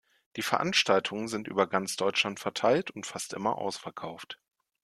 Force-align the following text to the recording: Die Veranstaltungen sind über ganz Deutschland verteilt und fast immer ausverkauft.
Die 0.35 0.41
Veranstaltungen 0.41 1.27
sind 1.27 1.47
über 1.47 1.67
ganz 1.67 1.95
Deutschland 1.95 2.39
verteilt 2.39 2.89
und 2.89 3.05
fast 3.05 3.33
immer 3.33 3.59
ausverkauft. 3.59 4.39